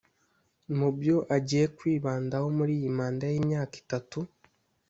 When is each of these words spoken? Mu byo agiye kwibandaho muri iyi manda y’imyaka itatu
Mu 0.77 0.89
byo 0.97 1.17
agiye 1.35 1.65
kwibandaho 1.77 2.47
muri 2.57 2.71
iyi 2.79 2.89
manda 2.97 3.25
y’imyaka 3.33 3.73
itatu 3.83 4.19